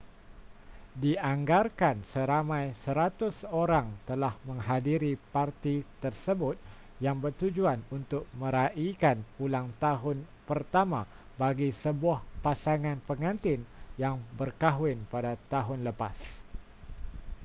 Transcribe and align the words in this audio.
dianggarkan 1.01 1.97
seramai 2.13 2.65
100 2.89 3.53
orang 3.63 3.85
telah 4.09 4.33
menghadiri 4.49 5.13
parti 5.33 5.75
tersebut 6.03 6.55
yang 7.05 7.17
bertujuan 7.23 7.79
untuk 7.97 8.23
meraikan 8.41 9.17
ulang 9.45 9.67
tahun 9.83 10.17
pertama 10.49 11.01
bagi 11.41 11.69
sebuah 11.83 12.17
pasangan 12.45 12.97
pengantin 13.09 13.59
yang 14.03 14.15
berkahwin 14.39 14.99
pada 15.13 15.33
tahun 15.53 15.79
lepas 15.87 16.17